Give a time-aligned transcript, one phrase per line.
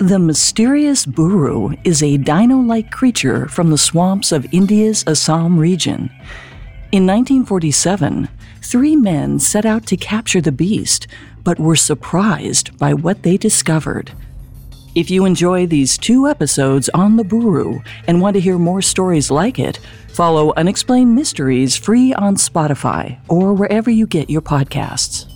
[0.00, 6.10] The mysterious Buru is a dino like creature from the swamps of India's Assam region.
[6.90, 8.26] In 1947,
[8.62, 11.06] three men set out to capture the beast,
[11.44, 14.12] but were surprised by what they discovered.
[14.94, 19.30] If you enjoy these two episodes on the Buru and want to hear more stories
[19.30, 25.29] like it, follow Unexplained Mysteries free on Spotify or wherever you get your podcasts.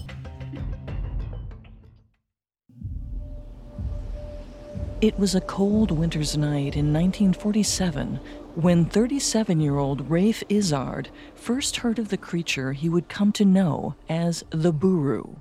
[5.05, 8.19] It was a cold winter's night in 1947
[8.55, 13.45] when 37 year old Rafe Izzard first heard of the creature he would come to
[13.45, 15.35] know as the Buru.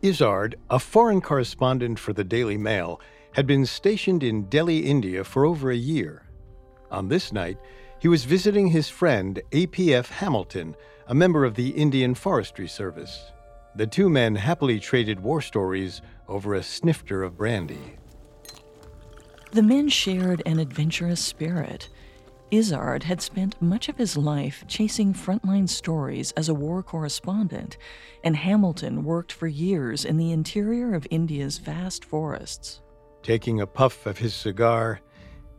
[0.00, 3.00] Izzard, a foreign correspondent for the Daily Mail,
[3.32, 6.22] had been stationed in Delhi, India for over a year.
[6.92, 7.58] On this night,
[7.98, 10.76] he was visiting his friend APF Hamilton,
[11.08, 13.32] a member of the Indian Forestry Service.
[13.74, 17.96] The two men happily traded war stories over a snifter of brandy.
[19.52, 21.88] The men shared an adventurous spirit.
[22.52, 27.76] Izzard had spent much of his life chasing frontline stories as a war correspondent,
[28.22, 32.80] and Hamilton worked for years in the interior of India's vast forests.
[33.22, 35.00] Taking a puff of his cigar,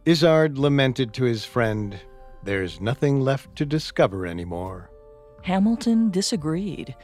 [0.06, 2.00] Izzard lamented to his friend,
[2.44, 4.90] There's nothing left to discover anymore.
[5.44, 6.96] Hamilton disagreed.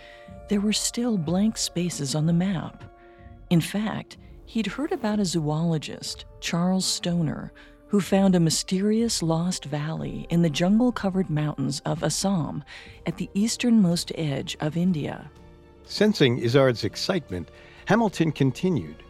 [0.50, 2.84] There were still blank spaces on the map.
[3.50, 4.18] In fact,
[4.50, 7.52] He'd heard about a zoologist, Charles Stonor,
[7.88, 12.64] who found a mysterious lost valley in the jungle covered mountains of Assam
[13.06, 15.30] at the easternmost edge of India.
[15.84, 17.50] Sensing Izzard's excitement,
[17.88, 19.04] Hamilton continued.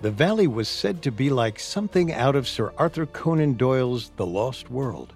[0.00, 4.26] The valley was said to be like something out of Sir Arthur Conan Doyle's The
[4.26, 5.12] Lost World.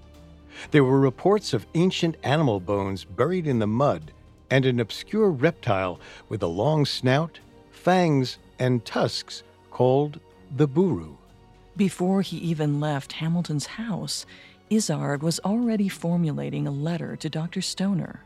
[0.71, 4.13] There were reports of ancient animal bones buried in the mud
[4.51, 5.99] and an obscure reptile
[6.29, 7.41] with a long snout,
[7.73, 9.43] fangs, and tusks
[9.79, 10.19] called
[10.57, 11.15] the Buru.
[11.77, 14.27] Before he even left Hamilton's house,
[14.71, 17.61] Izzard was already formulating a letter to Dr.
[17.61, 18.25] Stonor.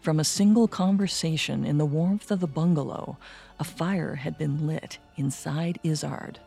[0.00, 3.18] From a single conversation in the warmth of the bungalow,
[3.58, 6.40] a fire had been lit inside Izzard.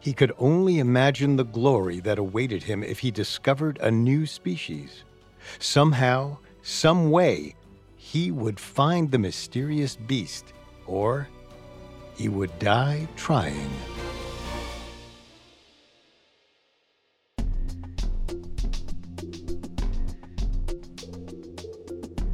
[0.00, 5.02] He could only imagine the glory that awaited him if he discovered a new species.
[5.60, 7.54] Somehow, some way,
[7.96, 10.52] he would find the mysterious beast,
[10.86, 11.26] or
[12.18, 13.70] he would die trying.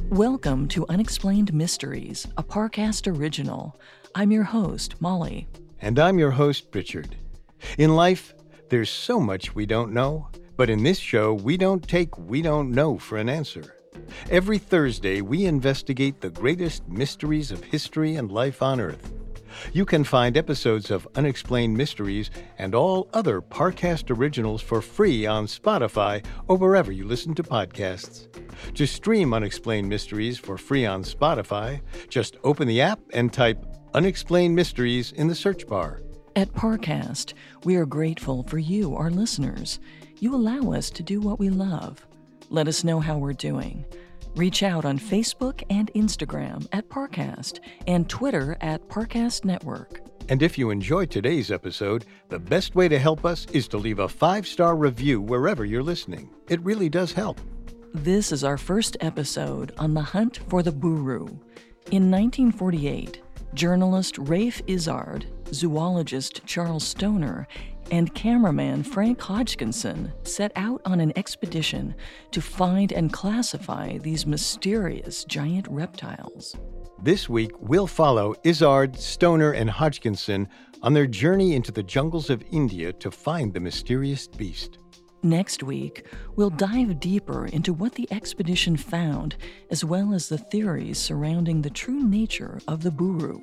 [0.09, 3.79] Welcome to Unexplained Mysteries, a Parcast original.
[4.15, 5.47] I'm your host, Molly.
[5.81, 7.15] And I'm your host, Richard.
[7.77, 8.33] In life,
[8.69, 12.71] there's so much we don't know, but in this show, we don't take we don't
[12.71, 13.75] know for an answer.
[14.31, 19.11] Every Thursday, we investigate the greatest mysteries of history and life on Earth.
[19.73, 25.47] You can find episodes of Unexplained Mysteries and all other Parcast originals for free on
[25.47, 28.27] Spotify or wherever you listen to podcasts.
[28.73, 34.55] To stream Unexplained Mysteries for free on Spotify, just open the app and type Unexplained
[34.55, 36.01] Mysteries in the search bar.
[36.35, 37.33] At Parcast,
[37.63, 39.79] we are grateful for you, our listeners.
[40.19, 42.05] You allow us to do what we love.
[42.49, 43.85] Let us know how we're doing.
[44.35, 50.01] Reach out on Facebook and Instagram at Parcast and Twitter at Parcast Network.
[50.27, 53.99] And if you enjoyed today's episode, the best way to help us is to leave
[53.99, 56.29] a five star review wherever you're listening.
[56.49, 57.39] It really does help.
[57.93, 61.27] This is our first episode on the hunt for the Buru.
[61.91, 63.21] In 1948,
[63.55, 67.47] journalist Rafe Izzard, zoologist Charles Stonor,
[67.91, 71.95] and cameraman Frank Hodgkinson set out on an expedition
[72.31, 76.55] to find and classify these mysterious giant reptiles.
[77.01, 80.49] This week, we'll follow Izzard, Stonor, and Hodgkinson
[80.81, 84.79] on their journey into the jungles of India to find the mysterious beast.
[85.25, 86.05] Next week,
[86.35, 89.35] we'll dive deeper into what the expedition found,
[89.71, 93.41] as well as the theories surrounding the true nature of the Buru.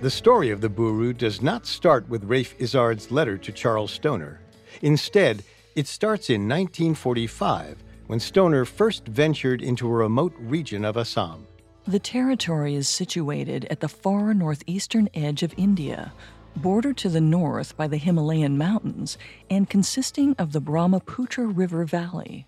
[0.00, 4.40] The story of the Buru does not start with Rafe Izzard's letter to Charles Stonor.
[4.80, 5.44] Instead,
[5.76, 11.46] it starts in 1945 when Stonor first ventured into a remote region of Assam.
[11.86, 16.12] The territory is situated at the far northeastern edge of India,
[16.56, 19.18] bordered to the north by the Himalayan mountains,
[19.50, 22.46] and consisting of the Brahmaputra River Valley.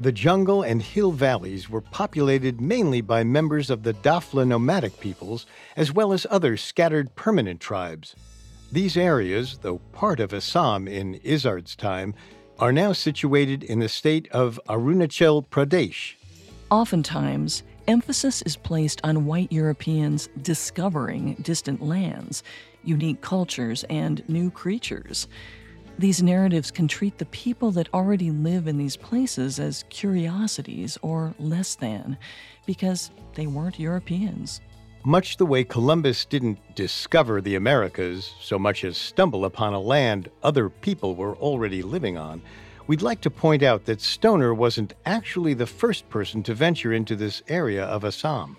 [0.00, 5.44] The jungle and hill valleys were populated mainly by members of the Dafla nomadic peoples,
[5.76, 8.14] as well as other scattered permanent tribes.
[8.70, 12.14] These areas, though part of Assam in Izzard's time,
[12.58, 16.14] are now situated in the state of Arunachal Pradesh.
[16.70, 22.42] Oftentimes, emphasis is placed on white Europeans discovering distant lands,
[22.88, 25.28] unique cultures, and new creatures.
[25.98, 31.34] These narratives can treat the people that already live in these places as curiosities or
[31.38, 32.16] less than,
[32.66, 34.60] because they weren't Europeans.
[35.04, 40.30] Much the way Columbus didn't discover the Americas so much as stumble upon a land
[40.42, 42.42] other people were already living on,
[42.86, 47.16] we'd like to point out that Stonor wasn't actually the first person to venture into
[47.16, 48.56] this area of Assam.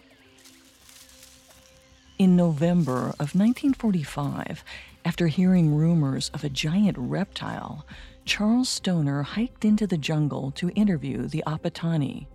[2.20, 4.66] In November of 1945,
[5.06, 7.88] after hearing rumors of a giant reptile,
[8.26, 12.28] Charles Stonor hiked into the jungle to interview the Apatani.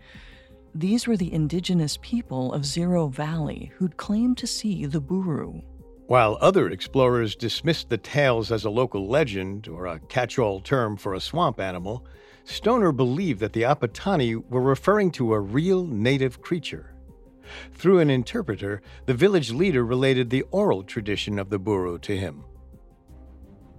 [0.75, 5.61] These were the indigenous people of Ziro Valley who'd claimed to see the Buru.
[6.07, 10.97] While other explorers dismissed the tales as a local legend or a catch all term
[10.97, 12.07] for a swamp animal,
[12.45, 16.94] Stonor believed that the Apatani were referring to a real native creature.
[17.73, 22.45] Through an interpreter, the village leader related the oral tradition of the Buru to him.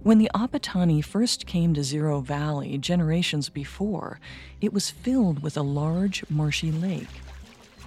[0.02, 4.20] When the Apatani first came to Ziro Valley generations before,
[4.60, 7.08] it was filled with a large, marshy lake.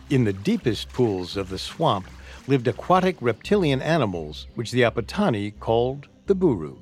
[0.09, 2.07] In the deepest pools of the swamp
[2.47, 6.77] lived aquatic reptilian animals, which the Apatani called the Buru.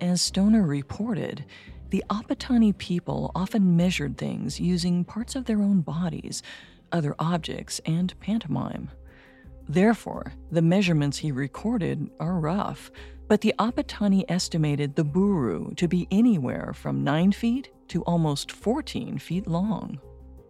[0.00, 1.44] As Stonor reported,
[1.90, 6.42] the Apatani people often measured things using parts of their own bodies,
[6.92, 8.90] other objects, and pantomime.
[9.68, 12.90] Therefore, the measurements he recorded are rough,
[13.28, 19.18] but the Apatani estimated the Buru to be anywhere from 9 feet to almost 14
[19.18, 20.00] feet long.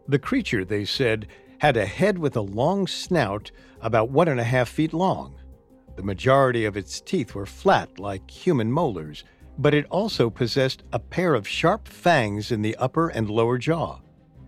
[0.07, 1.27] The creature, they said,
[1.59, 3.51] had a head with a long snout
[3.81, 5.35] about one and a half feet long.
[5.97, 9.25] The majority of its teeth were flat like human molars,
[9.59, 13.99] but it also possessed a pair of sharp fangs in the upper and lower jaw.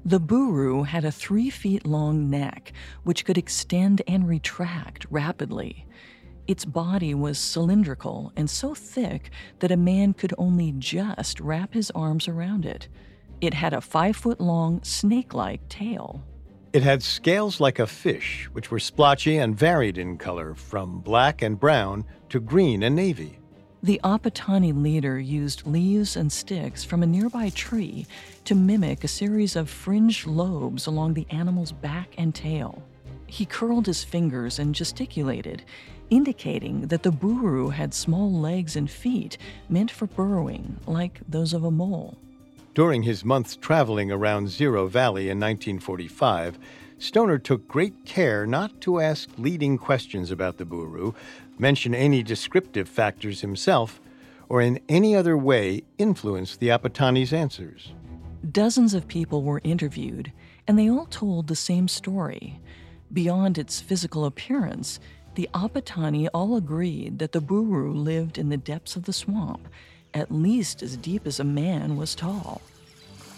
[0.05, 2.73] The Buru had a three feet long neck,
[3.05, 5.87] which could extend and retract rapidly.
[6.47, 11.91] Its body was cylindrical and so thick that a man could only just wrap his
[11.93, 12.89] arms around it.
[13.41, 16.25] It had a five foot long, snake like tail.
[16.73, 21.43] It had scales like a fish, which were splotchy and varied in color from black
[21.43, 23.40] and brown to green and navy.
[23.83, 28.07] The Apatani leader used leaves and sticks from a nearby tree
[28.45, 32.83] to mimic a series of fringed lobes along the animal's back and tail.
[33.27, 35.63] He curled his fingers and gesticulated,
[36.11, 39.39] indicating that the buru had small legs and feet
[39.71, 42.19] meant for burrowing, like those of a mole.
[42.75, 46.59] During his months traveling around Ziro Valley in 1945,
[46.99, 51.15] Stonor took great care not to ask leading questions about the buru,
[51.61, 54.01] mention any descriptive factors himself,
[54.49, 57.93] or in any other way influence the Apatani's answers.
[58.51, 60.33] Dozens of people were interviewed,
[60.67, 62.59] and they all told the same story.
[63.13, 64.99] Beyond its physical appearance,
[65.35, 69.69] the Apatani all agreed that the Buru lived in the depths of the swamp,
[70.15, 72.61] at least as deep as a man was tall.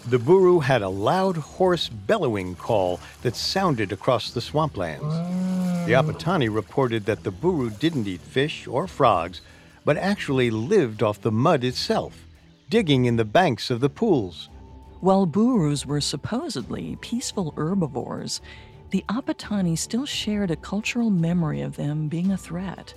[0.07, 5.52] The Buru had a loud, hoarse, bellowing call that sounded across the swamplands.
[5.85, 9.41] The Apatani reported that the Buru didn't eat fish or frogs,
[9.83, 12.25] but actually lived off the mud itself,
[12.69, 14.47] digging in the banks of the pools.
[15.01, 18.39] While Burus were supposedly peaceful herbivores,
[18.91, 22.93] the Apatani still shared a cultural memory of them being a threat.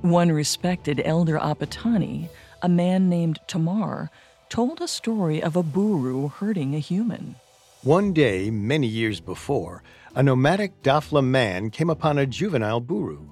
[0.00, 2.30] One respected elder Apatani,
[2.62, 4.10] a man named Tamar,
[4.48, 7.34] told a story of a buru hurting a human.
[7.82, 9.82] One day, many years before,
[10.14, 13.28] a nomadic Dafla man came upon a juvenile buru.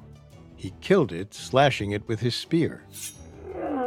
[0.57, 2.85] He killed it, slashing it with his spear.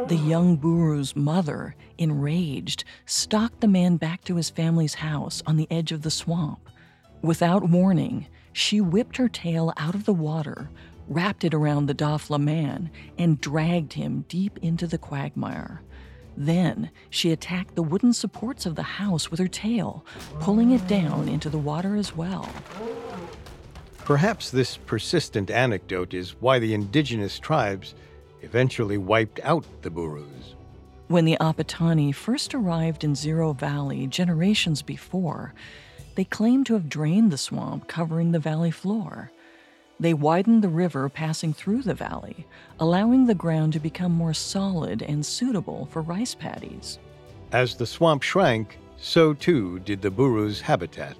[0.08, 5.68] The young buru's mother, enraged, stalked the man back to his family's house on the
[5.70, 6.68] edge of the swamp.
[7.22, 10.68] Without warning, she whipped her tail out of the water,
[11.08, 15.82] wrapped it around the Dafla man, and dragged him deep into the quagmire.
[16.36, 20.04] Then she attacked the wooden supports of the house with her tail,
[20.40, 22.48] pulling it down into the water as well.
[24.04, 27.94] Perhaps this persistent anecdote is why the indigenous tribes
[28.40, 30.54] eventually wiped out the Burus.
[31.08, 35.54] When the Apatani first arrived in Ziro Valley generations before,
[36.14, 39.30] they claimed to have drained the swamp covering the valley floor.
[40.02, 42.44] They widened the river passing through the valley,
[42.80, 46.98] allowing the ground to become more solid and suitable for rice paddies.
[47.52, 51.16] As the swamp shrank, so too did the buru's habitat.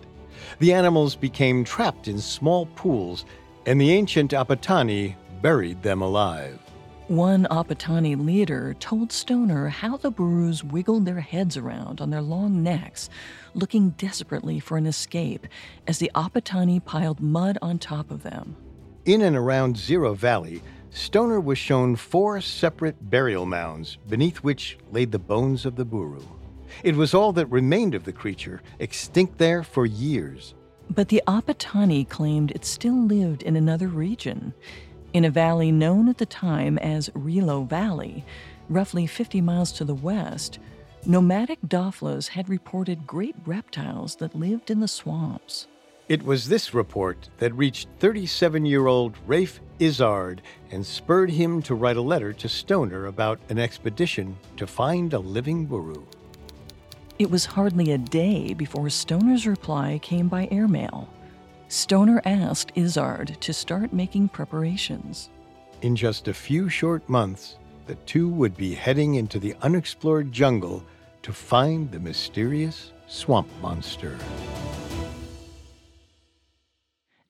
[0.59, 3.25] The animals became trapped in small pools,
[3.67, 6.59] and the ancient Apatani buried them alive.
[7.07, 12.65] One Apatani leader told Stonor how the Burus wiggled their heads around on their long
[12.65, 13.09] necks,
[13.55, 15.47] looking desperately for an escape
[15.87, 18.57] as the Apatani piled mud on top of them.
[19.05, 25.11] In and around Ziro Valley, Stonor was shown four separate burial mounds beneath which laid
[25.11, 26.23] the bones of the Buru.
[26.85, 30.55] It was all that remained of the creature, extinct there for years.
[30.89, 34.55] But the Apatani claimed it still lived in another region
[35.13, 38.25] in a valley known at the time as Rilo Valley,
[38.69, 40.59] roughly 50 miles to the west,
[41.05, 45.67] nomadic Daflas had reported great reptiles that lived in the swamps.
[46.09, 50.43] It was this report that reached 37 year old Rafe Izzard
[50.73, 55.21] and spurred him to write a letter to Stonor about an expedition to find a
[55.21, 56.05] living Buru.
[57.21, 61.09] It was hardly a day before Stonor's reply came by airmail.
[61.69, 65.31] Stonor asked Izzard to start making preparations.
[65.83, 70.83] In just a few short months, the two would be heading into the unexplored jungle
[71.23, 74.19] to find the mysterious swamp monster.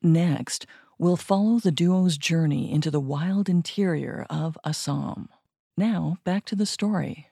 [0.02, 0.66] Next,
[0.98, 5.28] we'll follow the duo's journey into the wild interior of Assam.
[5.76, 7.28] Now, back to the story.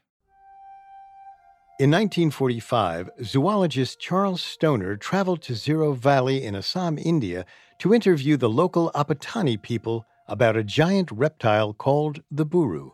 [1.81, 7.47] In 1945, zoologist Charles Stonor traveled to Ziro Valley in Assam, India,
[7.79, 12.91] to interview the local Apatani people about a giant reptile called the buru.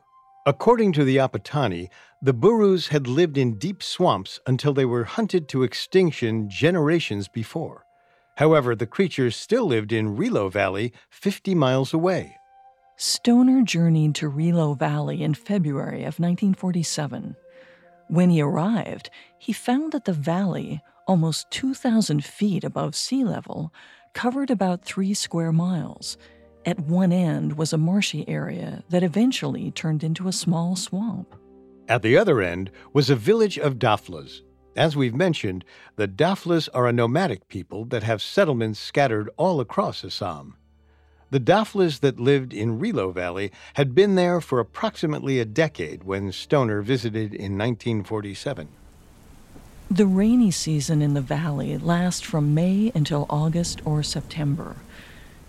[0.46, 1.88] According to the Apatani,
[2.22, 7.85] the burus had lived in deep swamps until they were hunted to extinction generations before.
[8.36, 12.36] However, the creatures still lived in Relo Valley, 50 miles away.
[12.96, 17.36] Stonor journeyed to Relo Valley in February of 1947.
[18.08, 23.72] When he arrived, he found that the valley, almost 2,000 feet above sea level,
[24.12, 26.16] covered about three square miles.
[26.64, 31.34] At one end was a marshy area that eventually turned into a small swamp.
[31.88, 34.42] At the other end was a village of Daflas.
[34.76, 35.64] As we've mentioned,
[35.96, 40.56] the Daflas are a nomadic people that have settlements scattered all across Assam.
[41.30, 46.30] The Daflas that lived in Rilo Valley had been there for approximately a decade when
[46.30, 48.68] Stonor visited in 1947.
[49.90, 54.76] The rainy season in the valley lasts from May until August or September.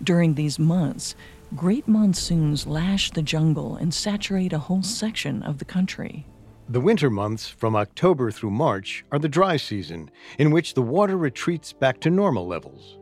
[0.02, 1.14] During these months,
[1.54, 6.24] great monsoons lash the jungle and saturate a whole section of the country.
[6.70, 11.16] The winter months, from October through March, are the dry season, in which the water
[11.16, 12.98] retreats back to normal levels.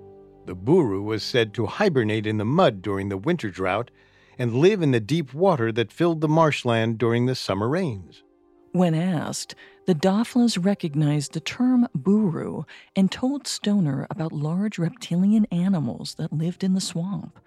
[0.46, 3.90] The buru was said to hibernate in the mud during the winter drought
[4.38, 8.22] and live in the deep water that filled the marshland during the summer rains.
[8.70, 9.56] When asked,
[9.86, 12.62] the Daflas recognized the term buru
[12.94, 17.40] and told Stonor about large reptilian animals that lived in the swamp.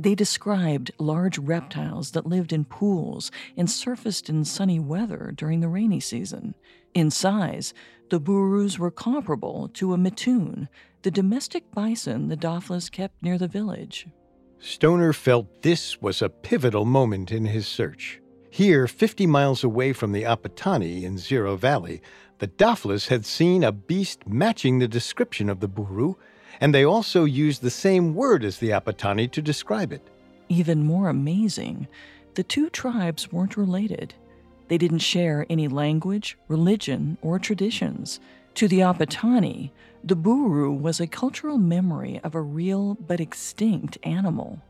[0.00, 5.68] They described large reptiles that lived in pools and surfaced in sunny weather during the
[5.68, 6.54] rainy season.
[6.94, 7.74] In size,
[8.08, 10.68] the burus were comparable to a mithun,
[11.02, 14.06] the domestic bison the Daflas kept near the village.
[14.58, 18.22] Stonor felt this was a pivotal moment in his search.
[18.48, 22.00] Here, 50 miles away from the Apatani in Ziro Valley,
[22.38, 26.14] the Daflas had seen a beast matching the description of the Buru,
[26.60, 30.02] and they also used the same word as the Apatani to describe it.
[30.48, 31.86] Even more amazing,
[32.34, 34.14] the two tribes weren't related.
[34.68, 38.20] They didn't share any language, religion, or traditions.
[38.54, 39.70] To the Apatani,
[40.02, 44.60] the Buru was a cultural memory of a real but extinct animal.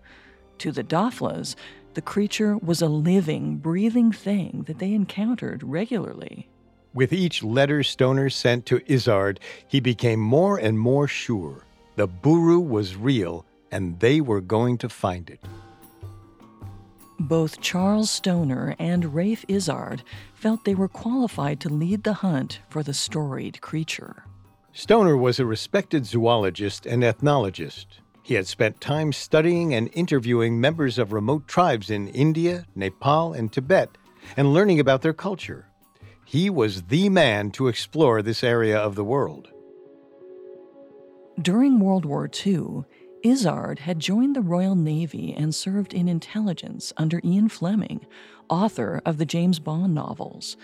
[0.59, 1.55] To the Daflas,
[1.95, 6.49] the creature was a living, breathing thing that they encountered regularly.
[6.93, 11.65] With each letter Stonor sent to Izzard, he became more and more sure
[12.01, 15.39] the Buru was real and they were going to find it.
[17.19, 20.03] Both Charles Stonor and Rafe Izzard
[20.33, 24.25] felt they were qualified to lead the hunt for the storied creature.
[24.73, 28.01] Stonor was a respected zoologist and ethnologist.
[28.23, 33.53] He had spent time studying and interviewing members of remote tribes in India, Nepal, and
[33.53, 33.91] Tibet,
[34.39, 35.67] and learning about their culture.
[36.25, 39.51] He was the man to explore this area of the world.
[41.41, 42.85] During World War II,
[43.23, 48.05] Izzard had joined the Royal Navy and served in intelligence under Ian Fleming,
[48.51, 50.59] author of the James Bond novels.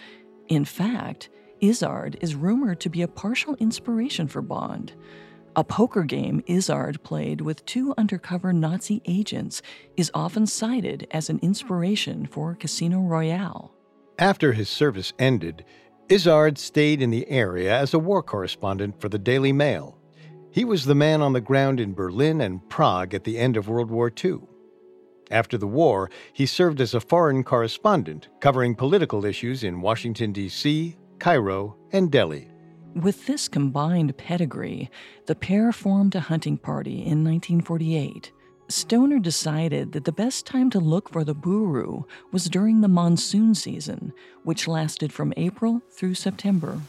[0.48, 1.30] In fact,
[1.60, 4.92] Izzard is rumored to be a partial inspiration for Bond.
[5.54, 9.62] A poker game Izzard played with two undercover Nazi agents
[9.96, 13.72] is often cited as an inspiration for Casino Royale.
[14.18, 15.64] After his service ended,
[16.10, 19.95] Izzard stayed in the area as a war correspondent for the Daily Mail.
[20.56, 23.68] He was the man on the ground in Berlin and Prague at the end of
[23.68, 24.38] World War II.
[25.30, 30.96] After the war, he served as a foreign correspondent, covering political issues in Washington, D.C.,
[31.18, 32.48] Cairo, and Delhi.
[32.94, 34.90] With this combined pedigree,
[35.26, 38.32] the pair formed a hunting party in 1948.
[38.68, 43.54] Stonor decided that the best time to look for the buru was during the monsoon
[43.54, 44.10] season,
[44.42, 46.80] which lasted from April through September.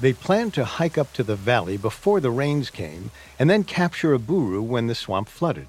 [0.00, 4.12] They planned to hike up to the valley before the rains came and then capture
[4.12, 5.68] a buru when the swamp flooded.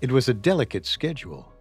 [0.00, 1.52] It was a delicate schedule.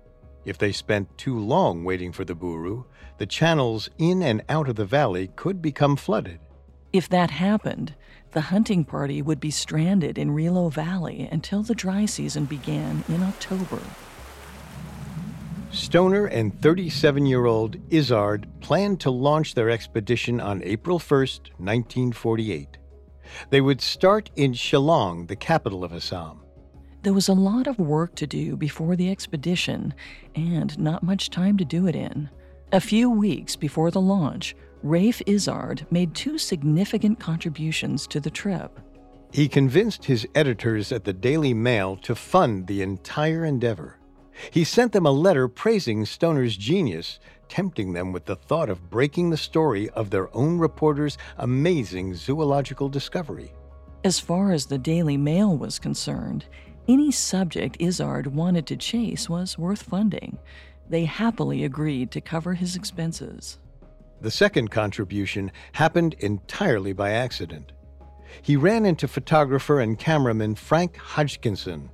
[0.46, 2.84] If they spent too long waiting for the buru,
[3.18, 6.40] the channels in and out of the valley could become flooded.
[6.92, 7.94] If that happened,
[8.32, 13.24] the hunting party would be stranded in Relo Valley until the dry season began in
[13.24, 13.80] October.
[15.74, 22.78] Stonor and 37 year old Izzard planned to launch their expedition on April 1, 1948.
[23.50, 26.42] They would start in Shillong, the capital of Assam.
[27.02, 29.96] There was a lot of work to do before the expedition,
[30.36, 32.30] and not much time to do it in.
[32.72, 38.80] A few weeks before the launch, Rafe Izzard made two significant contributions to the trip.
[39.32, 43.98] He convinced his editors at the Daily Mail to fund the entire endeavor.
[44.52, 47.20] He sent them a letter praising Stonor's genius,
[47.50, 52.90] tempting them with the thought of breaking the story of their own reporter's amazing zoological
[52.90, 53.54] discovery.
[54.04, 56.46] As far as the Daily Mail was concerned,
[56.88, 60.38] any subject Izzard wanted to chase was worth funding.
[60.90, 63.60] They happily agreed to cover his expenses.
[64.20, 67.72] The second contribution happened entirely by accident.
[68.42, 71.90] He ran into photographer and cameraman Frank Hodgkinson.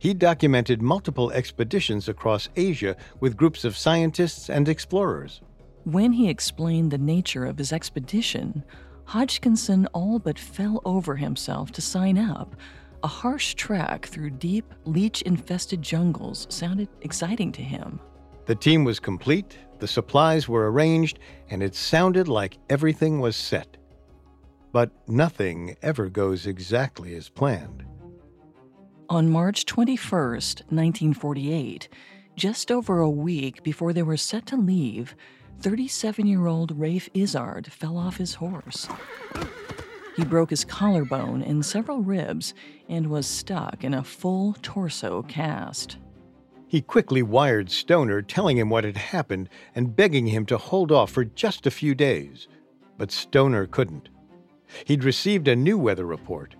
[0.00, 5.42] He documented multiple expeditions across Asia with groups of scientists and explorers.
[5.84, 8.64] When he explained the nature of his expedition,
[9.04, 12.56] Hodgkinson all but fell over himself to sign up,
[13.02, 18.00] a harsh trek through deep, leech infested jungles sounded exciting to him.
[18.46, 21.18] The team was complete, the supplies were arranged,
[21.50, 23.76] and it sounded like everything was set.
[24.72, 27.84] But nothing ever goes exactly as planned.
[29.10, 31.88] On March 21, 1948,
[32.36, 35.16] just over a week before they were set to leave,
[35.62, 38.86] 37 year old Rafe Izzard fell off his horse.
[40.14, 42.54] He broke his collarbone and several ribs
[42.88, 45.96] and was stuck in a full torso cast.
[46.68, 51.10] He quickly wired Stonor, telling him what had happened and begging him to hold off
[51.10, 52.46] for just a few days.
[52.96, 54.08] But Stonor couldn't.
[54.84, 56.54] He'd received a new weather report.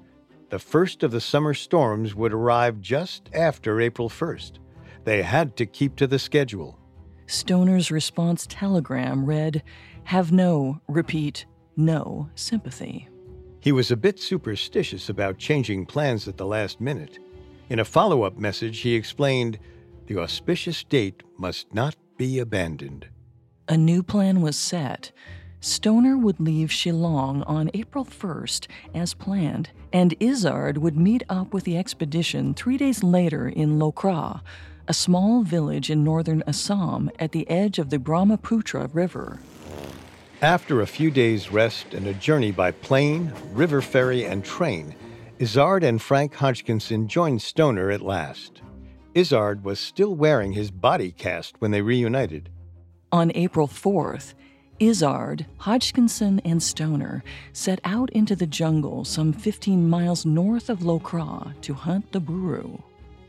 [0.51, 4.59] The first of the summer storms would arrive just after April 1st.
[5.05, 6.77] They had to keep to the schedule.
[7.29, 9.63] Stonor's response telegram read,
[10.05, 13.09] Have no, repeat, no sympathy.
[13.61, 17.21] He was a bit superstitious about changing plans at the last minute.
[17.69, 19.57] In a follow up message, he explained
[20.07, 23.07] the auspicious date must not be abandoned.
[23.69, 25.13] A new plan was set.
[25.63, 31.65] Stonor would leave Shillong on April 1st as planned, and Izzard would meet up with
[31.65, 34.41] the expedition three days later in Lokra,
[34.89, 39.39] a small village in northern Assam at the edge of the Brahmaputra River.
[40.41, 44.95] After a few days' rest and a journey by plane, river ferry, and train,
[45.39, 48.63] Izzard and Frank Hodgkinson joined Stonor at last.
[49.15, 52.49] Izzard was still wearing his body cast when they reunited.
[53.13, 54.33] On April 4th,
[54.81, 61.53] Izzard, Hodgkinson, and Stonor set out into the jungle some 15 miles north of Lokra
[61.61, 62.79] to hunt the buru.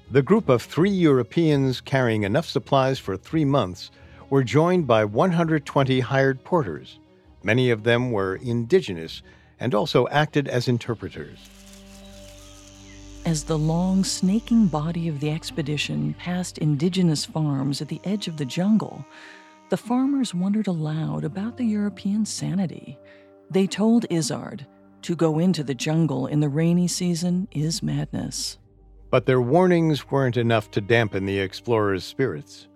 [0.10, 3.92] The group of three Europeans carrying enough supplies for three months
[4.30, 7.00] were joined by 120 hired porters.
[7.44, 9.22] Many of them were indigenous
[9.60, 11.38] and also acted as interpreters.
[13.26, 18.38] As the long, snaking body of the expedition passed indigenous farms at the edge of
[18.38, 19.06] the jungle,
[19.72, 23.00] the farmers wondered aloud about the European sanity.
[23.50, 24.68] They told Izzard,
[25.04, 28.60] to go into the jungle in the rainy season is madness.
[29.10, 32.68] But their warnings weren't enough to dampen the explorers' spirits.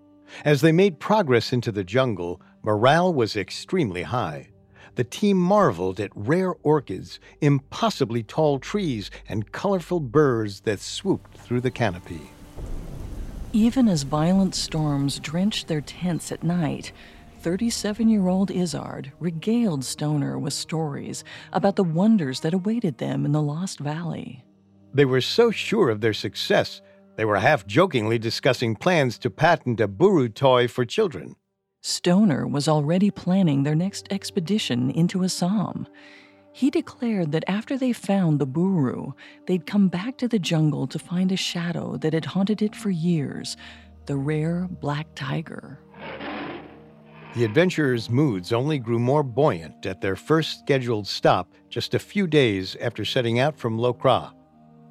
[0.45, 4.51] As they made progress into the jungle, morale was extremely high.
[4.95, 11.60] The team marveled at rare orchids, impossibly tall trees, and colorful birds that swooped through
[11.60, 12.31] the canopy.
[13.56, 16.91] Even as violent storms drenched their tents at night,
[17.39, 23.32] 37 year old Izzard regaled Stonor with stories about the wonders that awaited them in
[23.32, 24.44] the Lost Valley.
[24.94, 26.82] They were so sure of their success
[27.15, 31.38] they were half jokingly discussing plans to patent a Buru toy for children.
[31.82, 35.88] Stonor was already planning their next expedition into Assam.
[36.56, 39.12] He declared that after they found the Buru,
[39.46, 42.89] they'd come back to the jungle to find a shadow that had haunted it for
[42.89, 43.58] years
[44.06, 45.82] the rare black tiger.
[47.34, 52.26] The adventurers' moods only grew more buoyant at their first scheduled stop just a few
[52.26, 54.32] days after setting out from Lokra.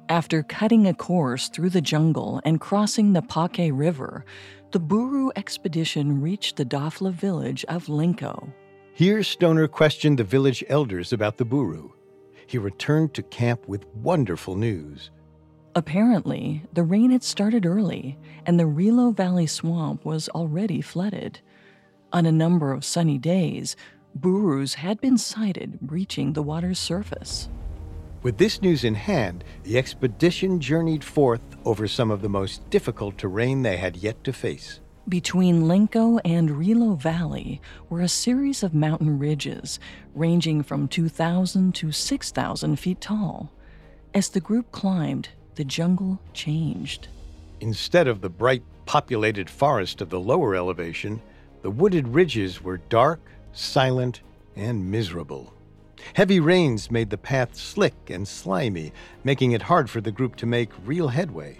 [0.07, 4.23] After cutting a course through the jungle and crossing the Pake River,
[4.69, 8.53] the Buru expedition reached the Dafla village of Lenco.
[8.95, 11.89] Here, Stonor questioned the village elders about the Buru.
[12.47, 15.11] He returned to camp with wonderful news.
[15.75, 21.41] Apparently, the rain had started early, and the Relo Valley swamp was already flooded.
[22.13, 23.75] On a number of sunny days,
[24.17, 27.49] burus had been sighted breaching the water's surface.
[28.23, 33.17] With this news in hand, the expedition journeyed forth over some of the most difficult
[33.17, 34.79] terrain they had yet to face.
[35.07, 39.79] Between Lenco and Relo Valley were a series of mountain ridges
[40.15, 43.51] ranging from 2,000 to 6,000 feet tall.
[44.15, 47.07] As the group climbed, the jungle changed.
[47.59, 51.21] Instead of the bright, populated forest of the lower elevation,
[51.61, 53.19] the wooded ridges were dark,
[53.53, 54.21] silent,
[54.55, 55.53] and miserable.
[56.15, 58.91] Heavy rains made the path slick and slimy,
[59.23, 61.59] making it hard for the group to make real headway.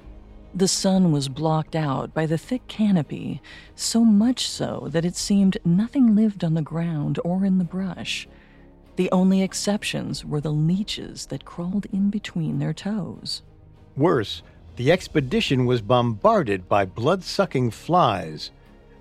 [0.55, 3.41] The sun was blocked out by the thick canopy,
[3.75, 8.27] so much so that it seemed nothing lived on the ground or in the brush.
[8.95, 13.41] The only exceptions were the leeches that crawled in between their toes.
[13.97, 14.41] Worse,
[14.77, 18.51] the expedition was bombarded by blood sucking flies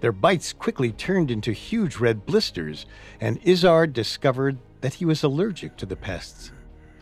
[0.05, 2.85] their bites quickly turned into huge red blisters,
[3.23, 6.53] and Izzard discovered that he was allergic to the pests.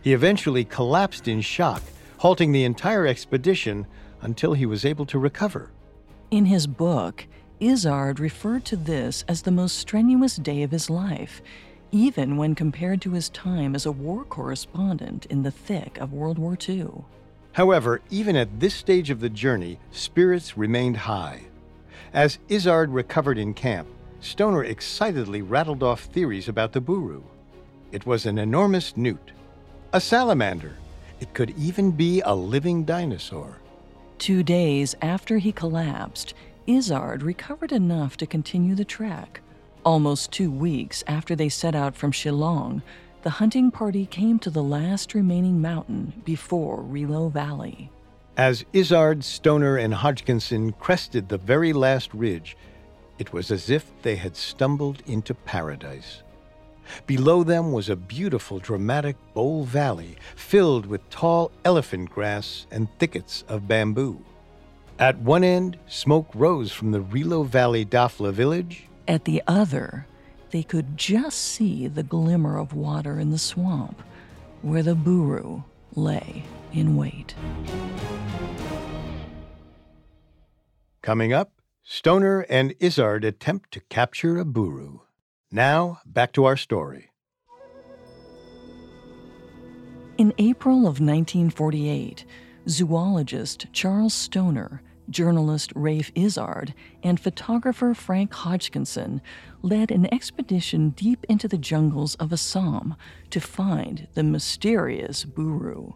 [0.03, 1.83] He eventually collapsed in shock,
[2.19, 3.88] halting the entire expedition
[4.23, 5.71] until he was able to recover.
[6.31, 7.27] In his book,
[7.61, 11.43] Izzard referred to this as the most strenuous day of his life,
[11.93, 16.39] even when compared to his time as a war correspondent in the thick of World
[16.39, 17.05] War II.
[17.53, 21.43] However, even at this stage of the journey, spirits remained high.
[22.15, 23.89] As Izzard recovered in camp,
[24.21, 27.23] Stonor excitedly rattled off theories about the Buru.
[27.91, 29.33] It was an enormous newt,
[29.93, 30.77] a salamander.
[31.21, 33.59] It could even be a living dinosaur.
[34.23, 36.33] Two days after he collapsed,
[36.69, 39.41] Izzard recovered enough to continue the trek.
[39.85, 42.83] Almost two weeks after they set out from Shillong,
[43.25, 47.91] the hunting party came to the last remaining mountain before Relo Valley.
[48.37, 52.57] As Izzard, Stonor, and Hodgkinson crested the very last ridge,
[53.19, 56.23] it was as if they had stumbled into paradise.
[57.07, 63.45] Below them was a beautiful, dramatic bowl valley filled with tall elephant grass and thickets
[63.49, 64.25] of bamboo.
[64.99, 68.87] At one end, smoke rose from the Rilo Valley Dafla village.
[69.09, 70.07] At the other,
[70.51, 74.03] they could just see the glimmer of water in the swamp
[74.61, 75.62] where the Buru
[75.95, 77.35] lay in wait.
[81.03, 85.01] Coming up, Stonor and Izzard attempt to capture a buru.
[85.55, 87.11] Now, back to our story.
[90.17, 92.25] In April of 1948,
[92.67, 99.21] zoologist Charles Stonor, journalist Rafe Izzard, and photographer Frank Hodgkinson
[99.61, 102.95] led an expedition deep into the jungles of Assam
[103.29, 105.93] to find the mysterious buru.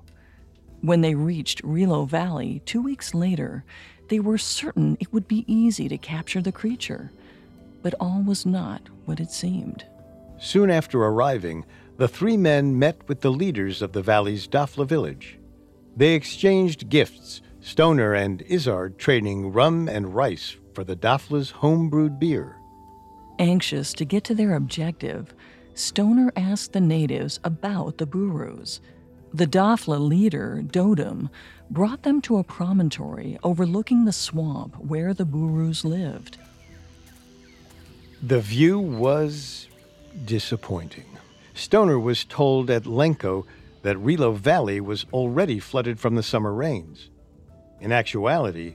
[0.83, 3.65] When they reached Rilo Valley two weeks later,
[4.09, 7.11] they were certain it would be easy to capture the creature,
[7.87, 9.85] but all was not what it seemed.
[10.41, 11.65] Soon after arriving,
[11.99, 15.39] the three men met with the leaders of the valley's Dafla village.
[15.97, 22.57] They exchanged gifts, Stonor and Izzard trading rum and rice for the Dafla's homebrewed beer.
[23.39, 25.33] Anxious to get to their objective,
[25.75, 28.81] Stonor asked the natives about the Burus.
[29.33, 31.31] The Dafla leader, Dodum,
[31.71, 36.39] brought them to a promontory overlooking the swamp where the Burus lived.
[38.23, 39.69] The view was
[40.25, 41.05] disappointing.
[41.55, 43.45] Stonor was told at Lenco
[43.83, 47.11] that Relo Valley was already flooded from the summer rains.
[47.81, 48.75] In actuality,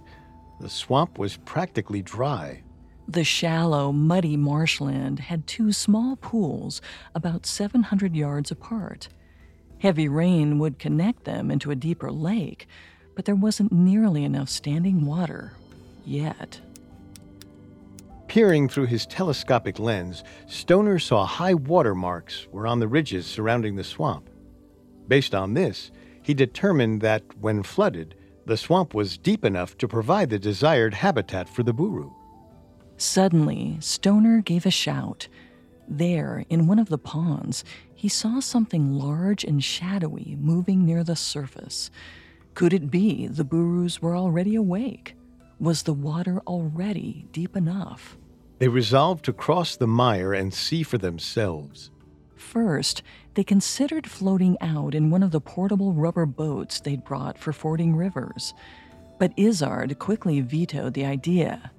[0.59, 2.61] the swamp was practically dry.
[3.07, 6.79] The shallow, muddy marshland had two small pools
[7.15, 9.09] about 700 yards apart.
[9.79, 12.67] Heavy rain would connect them into a deeper lake,
[13.15, 15.53] but there wasn't nearly enough standing water
[16.05, 16.61] yet.
[18.31, 23.75] Peering through his telescopic lens, Stonor saw high water marks were on the ridges surrounding
[23.75, 24.29] the swamp.
[25.09, 25.91] Based on this,
[26.21, 28.15] he determined that when flooded,
[28.45, 32.09] the swamp was deep enough to provide the desired habitat for the buru.
[32.95, 35.27] Suddenly, Stonor gave a shout.
[35.89, 41.17] There, in one of the ponds, he saw something large and shadowy moving near the
[41.17, 41.91] surface.
[42.53, 45.15] Could it be the Burus were already awake?
[45.59, 48.17] Was the water already deep enough?
[48.61, 51.89] They resolved to cross the mire and see for themselves.
[52.35, 53.01] First,
[53.33, 57.95] they considered floating out in one of the portable rubber boats they'd brought for fording
[57.95, 58.53] rivers.
[59.17, 61.71] But Izzard quickly vetoed the idea.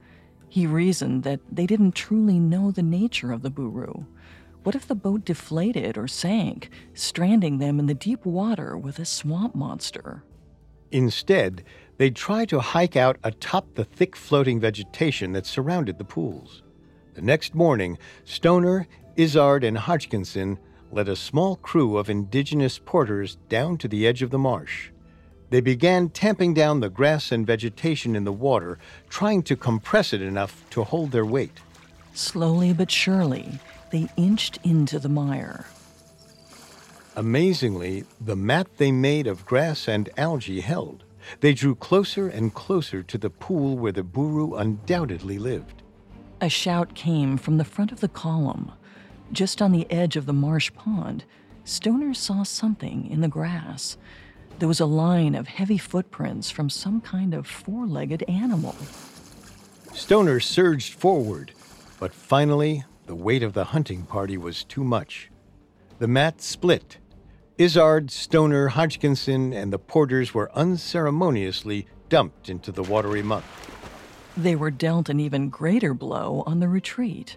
[0.49, 4.05] He reasoned that they didn't truly know the nature of the Buru.
[4.65, 9.05] What if the boat deflated or sank, stranding them in the deep water with a
[9.05, 10.25] swamp monster?
[10.91, 11.63] Instead,
[11.99, 16.65] they'd try to hike out atop the thick floating vegetation that surrounded the pools.
[17.15, 20.59] The next morning, Stonor, Izzard, and Hodgkinson
[20.91, 24.91] led a small crew of indigenous porters down to the edge of the marsh.
[25.51, 28.79] They began tamping down the grass and vegetation in the water,
[29.11, 31.61] trying to compress it enough to hold their weight.
[32.15, 33.59] Slowly but surely,
[33.91, 35.67] they inched into the mire.
[37.15, 41.05] Amazingly, the mat they made of grass and algae held.
[41.41, 45.82] They drew closer and closer to the pool where the Buru undoubtedly lived.
[46.43, 48.73] A shout came from the front of the column.
[49.31, 51.25] Just on the edge of the marsh pond,
[51.63, 53.97] Stonor saw something in the grass.
[54.59, 58.75] There was a line of heavy footprints from some kind of four legged animal.
[59.93, 61.53] Stonor surged forward,
[62.01, 65.31] but finally, the weight of the hunting party was too much.
[66.01, 66.97] The mat split.
[67.57, 73.45] Izzard, Stonor, Hodgkinson, and the porters were unceremoniously dumped into the watery muck.
[74.37, 77.37] They were dealt an even greater blow on the retreat.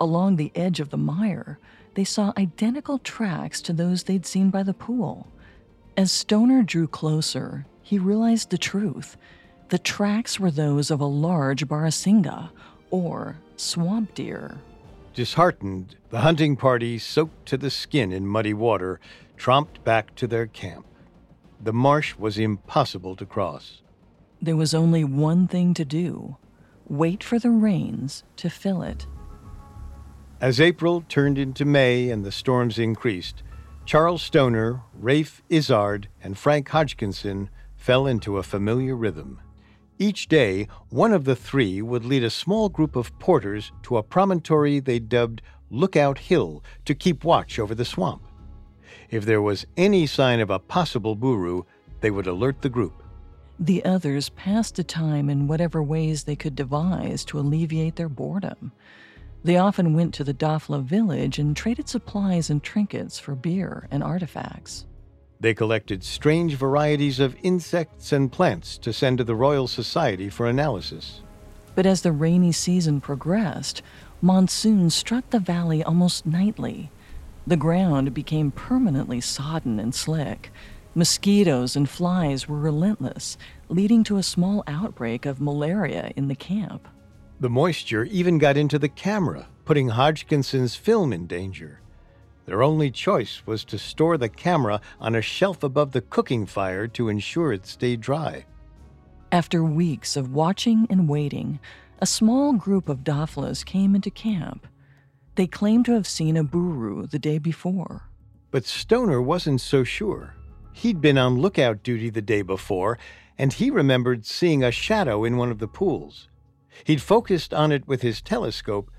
[0.00, 1.58] Along the edge of the mire,
[1.94, 5.28] they saw identical tracks to those they'd seen by the pool.
[5.96, 9.16] As Stonor drew closer, he realized the truth.
[9.68, 12.50] The tracks were those of a large barasingha,
[12.90, 14.58] or swamp deer.
[15.14, 19.00] Disheartened, the hunting party, soaked to the skin in muddy water,
[19.38, 20.84] tromped back to their camp.
[21.60, 23.80] The marsh was impossible to cross.
[24.46, 26.36] There was only one thing to do
[26.88, 29.04] wait for the rains to fill it.
[30.40, 33.42] As April turned into May and the storms increased,
[33.86, 39.40] Charles Stonor, Rafe Izzard, and Frank Hodgkinson fell into a familiar rhythm.
[39.98, 44.04] Each day, one of the three would lead a small group of porters to a
[44.04, 48.22] promontory they dubbed Lookout Hill to keep watch over the swamp.
[49.10, 51.64] If there was any sign of a possible buru,
[52.00, 53.02] they would alert the group.
[53.58, 58.72] The others passed the time in whatever ways they could devise to alleviate their boredom.
[59.44, 64.02] They often went to the Dafla village and traded supplies and trinkets for beer and
[64.02, 64.86] artifacts.
[65.38, 70.46] They collected strange varieties of insects and plants to send to the Royal Society for
[70.46, 71.20] analysis.
[71.74, 73.82] But as the rainy season progressed,
[74.20, 76.90] monsoons struck the valley almost nightly.
[77.46, 80.50] The ground became permanently sodden and slick.
[80.96, 83.36] Mosquitoes and flies were relentless,
[83.68, 86.88] leading to a small outbreak of malaria in the camp.
[87.38, 91.82] The moisture even got into the camera, putting Hodgkinson's film in danger.
[92.46, 96.88] Their only choice was to store the camera on a shelf above the cooking fire
[96.88, 98.46] to ensure it stayed dry.
[99.30, 101.60] After weeks of watching and waiting,
[101.98, 104.66] a small group of Daflas came into camp.
[105.34, 108.08] They claimed to have seen a buru the day before.
[108.50, 110.35] But Stonor wasn't so sure.
[110.76, 112.98] He'd been on lookout duty the day before,
[113.38, 116.28] and he remembered seeing a shadow in one of the pools.
[116.84, 118.90] He'd focused on it with his telescope,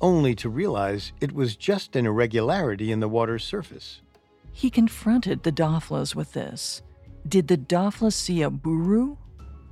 [0.00, 4.00] only to realize it was just an irregularity in the water's surface.
[4.50, 6.82] He confronted the Daflas with this.
[7.28, 9.16] Did the Daflas see a buru?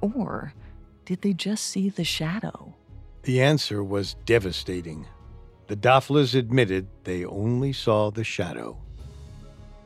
[0.01, 0.55] Or
[1.07, 2.77] did they just see the shadow?
[3.25, 5.09] The answer was devastating.
[5.66, 8.79] The Daflas admitted they only saw the shadow.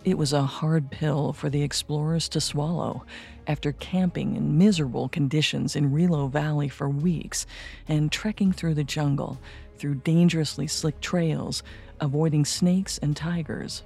[0.04, 3.04] It was a hard pill for the explorers to swallow
[3.46, 7.46] after camping in miserable conditions in Relo Valley for weeks
[7.86, 9.40] and trekking through the jungle,
[9.78, 11.62] through dangerously slick trails,
[12.00, 13.84] avoiding snakes and tigers.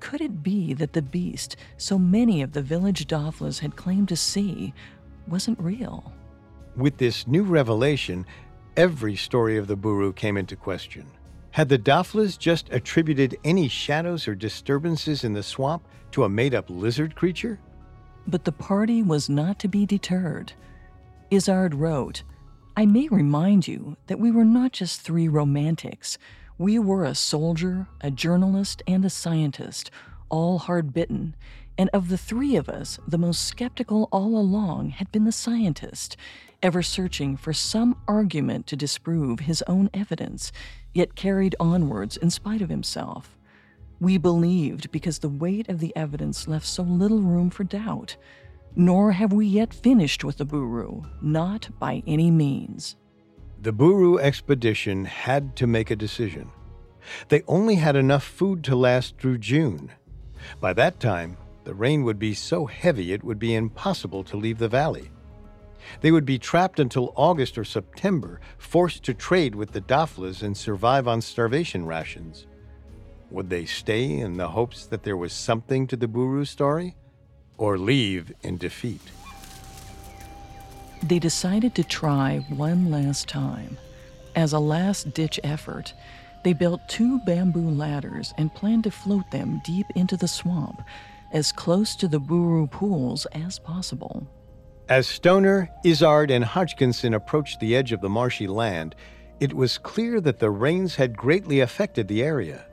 [0.00, 4.16] Could it be that the beast so many of the village Daflas had claimed to
[4.16, 4.74] see
[5.26, 6.12] wasn't real?
[6.76, 8.26] With this new revelation,
[8.76, 11.06] every story of the Buru came into question.
[11.54, 16.52] Had the Daflas just attributed any shadows or disturbances in the swamp to a made
[16.52, 17.60] up lizard creature?
[18.26, 20.52] But the party was not to be deterred.
[21.30, 22.24] Izzard wrote,
[22.76, 26.18] I may remind you that we were not just three romantics.
[26.58, 29.92] We were a soldier, a journalist, and a scientist,
[30.30, 31.36] all hard bitten.
[31.78, 36.16] And of the three of us, the most skeptical all along had been the scientist,
[36.64, 40.50] ever searching for some argument to disprove his own evidence,
[40.94, 43.36] yet carried onwards in spite of himself.
[44.00, 48.16] We believed because the weight of the evidence left so little room for doubt.
[48.76, 52.96] Nor have we yet finished with the Buru, not by any means.
[53.60, 56.50] The Buru expedition had to make a decision.
[57.28, 59.92] They only had enough food to last through June.
[60.60, 64.58] By that time, the rain would be so heavy it would be impossible to leave
[64.58, 65.10] the valley.
[66.00, 70.56] They would be trapped until August or September, forced to trade with the Daflas and
[70.56, 72.46] survive on starvation rations.
[73.30, 76.96] Would they stay in the hopes that there was something to the Buru story?
[77.58, 79.00] Or leave in defeat?
[81.02, 83.76] They decided to try one last time.
[84.34, 85.92] As a last ditch effort,
[86.44, 90.82] they built two bamboo ladders and planned to float them deep into the swamp,
[91.32, 94.26] as close to the Buru pools as possible.
[94.88, 98.94] As Stonor, Izzard, and Hodgkinson approached the edge of the marshy land,
[99.40, 102.66] it was clear that the rains had greatly affected the area.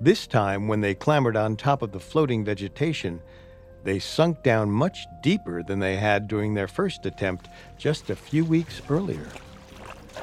[0.00, 3.20] This time, when they clambered on top of the floating vegetation,
[3.84, 8.42] they sunk down much deeper than they had during their first attempt just a few
[8.46, 9.28] weeks earlier.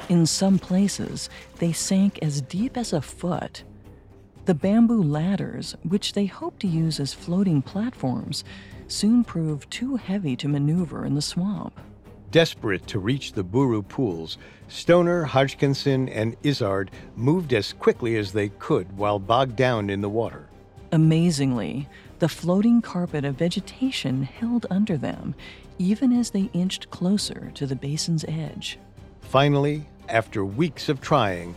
[0.08, 3.62] In some places, they sank as deep as a foot.
[4.48, 8.44] The bamboo ladders, which they hoped to use as floating platforms,
[8.86, 11.78] soon proved too heavy to maneuver in the swamp.
[12.30, 18.48] Desperate to reach the Buru pools, Stonor, Hodgkinson, and Izzard moved as quickly as they
[18.48, 20.48] could while bogged down in the water.
[20.92, 21.86] Amazingly,
[22.18, 25.34] the floating carpet of vegetation held under them,
[25.78, 28.78] even as they inched closer to the basin's edge.
[29.20, 31.54] Finally, after weeks of trying,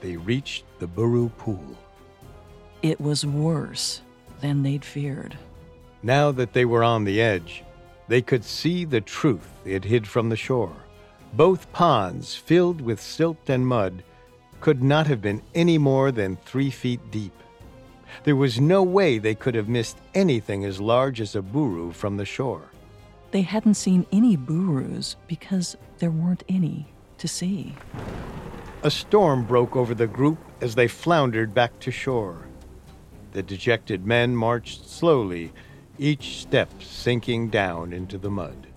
[0.00, 1.78] they reached the Buru pool.
[2.84, 4.02] It was worse
[4.42, 5.38] than they'd feared.
[6.02, 7.64] Now that they were on the edge,
[8.08, 10.76] they could see the truth it hid from the shore.
[11.32, 14.02] Both ponds, filled with silt and mud,
[14.60, 17.32] could not have been any more than three feet deep.
[18.24, 22.18] There was no way they could have missed anything as large as a buru from
[22.18, 22.68] the shore.
[23.30, 27.76] They hadn't seen any burus because there weren't any to see.
[28.82, 32.46] A storm broke over the group as they floundered back to shore.
[33.34, 35.52] The dejected men marched slowly,
[35.98, 38.68] each step sinking down into the mud.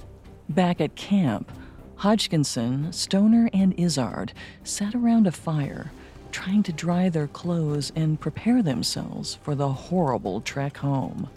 [0.49, 1.51] Back at camp,
[1.97, 5.91] Hodgkinson, Stonor, and Izzard sat around a fire,
[6.31, 11.29] trying to dry their clothes and prepare themselves for the horrible trek home.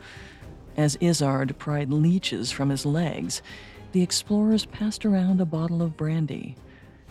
[0.74, 3.42] As Izzard pried leeches from his legs,
[3.92, 6.56] the explorers passed around a bottle of brandy.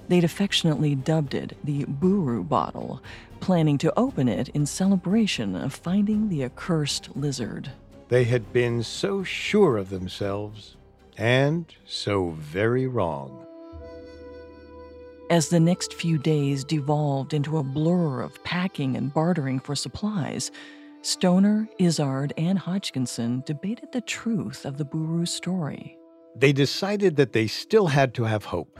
[0.10, 3.02] They'd affectionately dubbed it the Buru bottle,
[3.40, 7.72] planning to open it in celebration of finding the accursed lizard.
[8.10, 10.76] They had been so sure of themselves
[11.16, 13.46] and so very wrong.
[15.30, 20.50] As the next few days devolved into a blur of packing and bartering for supplies,
[21.04, 25.98] Stonor, Izzard, and Hodgkinson debated the truth of the Buru story.
[26.36, 28.80] They decided that they still had to have hope.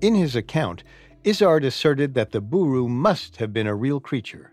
[0.00, 0.84] In his account,
[1.24, 4.52] Izzard asserted that the Buru must have been a real creature.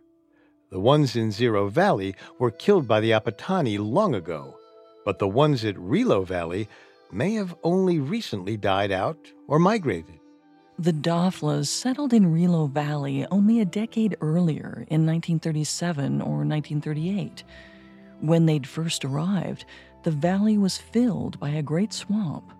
[0.71, 4.57] The ones in Ziro Valley were killed by the Apatani long ago,
[5.05, 6.67] but the ones at Rilo Valley
[7.11, 10.19] may have only recently died out or migrated.
[10.79, 17.43] The Daflas settled in Rilo Valley only a decade earlier in 1937 or 1938.
[18.19, 19.65] When they'd first arrived,
[20.03, 22.51] the valley was filled by a great swamp.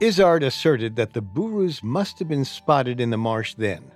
[0.00, 3.90] Izzard asserted that the Burus must have been spotted in the marsh then.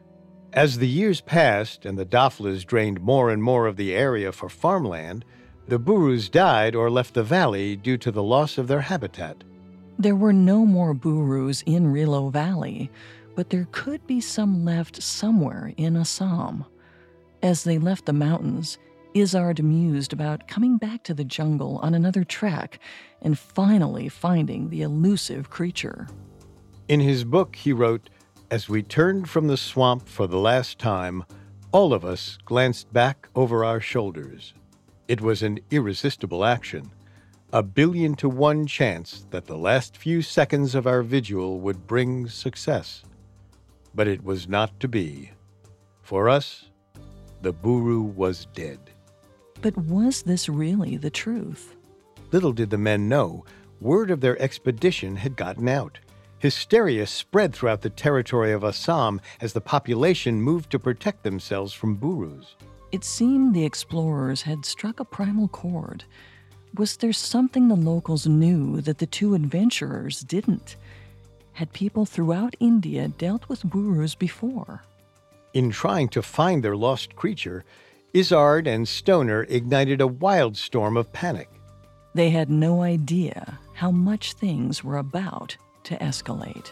[0.53, 4.49] As the years passed and the Daflas drained more and more of the area for
[4.49, 5.25] farmland,
[5.69, 9.45] the Burus died or left the valley due to the loss of their habitat.
[9.97, 12.91] There were no more Burus in Rilo Valley,
[13.37, 16.65] but there could be some left somewhere in Assam.
[17.43, 18.77] As they left the mountains,
[19.14, 22.79] Izzard mused about coming back to the jungle on another track
[23.20, 26.09] and finally finding the elusive creature.
[26.88, 28.09] In his book, he wrote
[28.51, 31.25] As we turned from the swamp for the last time,
[31.72, 34.55] all of us glanced back over our shoulders.
[35.09, 36.90] It was an irresistible action,
[37.53, 42.29] a billion to one chance that the last few seconds of our vigil would bring
[42.29, 43.03] success.
[43.94, 45.33] But it was not to be.
[46.01, 46.70] For us,
[47.42, 48.91] the Buru was dead.
[49.62, 51.77] But was this really the truth?
[52.33, 53.44] Little did the men know,
[53.81, 55.98] word of their expedition had gotten out.
[56.38, 61.96] Hysteria spread throughout the territory of Assam as the population moved to protect themselves from
[61.96, 62.56] Burus.
[62.90, 66.04] It seemed the explorers had struck a primal chord.
[66.77, 70.77] Was there something the locals knew that the two adventurers didn't?
[71.52, 74.83] had people throughout India dealt with burus before?
[75.54, 77.65] In trying to find their lost creature,
[78.15, 81.48] Izzard and Stonor ignited a wild storm of panic.
[82.15, 86.71] They had no idea how much things were about to escalate.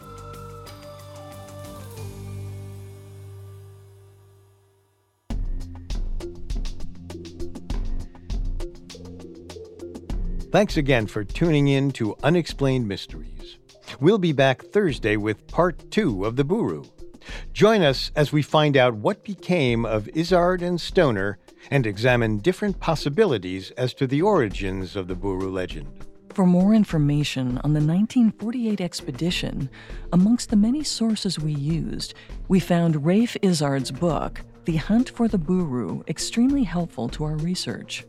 [10.53, 13.57] Thanks again for tuning in to Unexplained Mysteries.
[13.99, 16.85] We'll be back Thursday with part two of the Buru.
[17.53, 21.39] Join us as we find out what became of Izzard and Stonor
[21.71, 25.89] and examine different possibilities as to the origins of the Buru legend.
[26.33, 29.69] For more information on the 1948 expedition,
[30.13, 32.15] amongst the many sources we used,
[32.49, 38.07] we found Rafe Izzard's book, The Hunt for the Buru, extremely helpful to our research.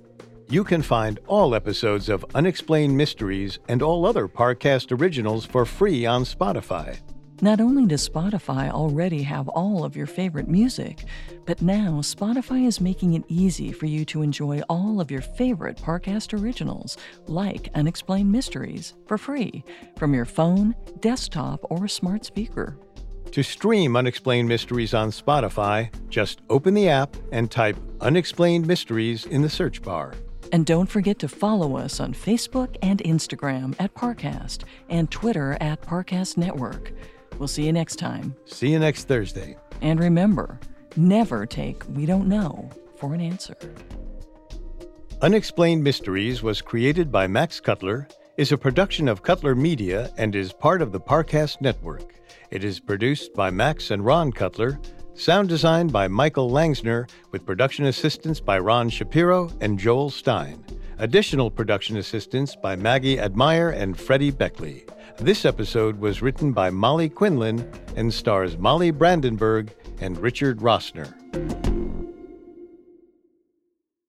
[0.50, 6.06] You can find all episodes of Unexplained Mysteries and all other Parcast originals for free
[6.06, 7.00] on Spotify.
[7.44, 11.06] Not only does Spotify already have all of your favorite music,
[11.48, 15.78] but now Spotify is making it easy for you to enjoy all of your favorite
[15.78, 19.64] Parcast originals, like Unexplained Mysteries, for free
[19.98, 22.78] from your phone, desktop, or smart speaker.
[23.32, 29.42] To stream Unexplained Mysteries on Spotify, just open the app and type Unexplained Mysteries in
[29.42, 30.14] the search bar.
[30.52, 35.82] And don't forget to follow us on Facebook and Instagram at Parcast and Twitter at
[35.82, 36.94] Parcast Network.
[37.42, 38.36] We'll see you next time.
[38.46, 39.58] See you next Thursday.
[39.82, 40.60] And remember,
[40.96, 43.58] never take we don't know for an answer.
[45.24, 50.54] Unexplained Mysteries was created by Max Cutler, is a production of Cutler Media, and is
[50.54, 52.14] part of the Parcast Network.
[52.52, 54.80] It is produced by Max and Ron Cutler,
[55.16, 60.64] sound designed by Michael Langsner, with production assistance by Ron Shapiro and Joel Stein.
[61.00, 64.86] Additional production assistance by Maggie Admire and Freddie Beckley.
[65.18, 71.14] This episode was written by Molly Quinlan and stars Molly Brandenburg and Richard Rossner.